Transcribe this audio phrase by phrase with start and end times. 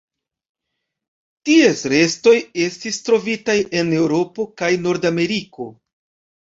[1.49, 2.33] Ties restoj
[2.69, 5.73] estis trovitaj en Eŭropo kaj Nordameriko.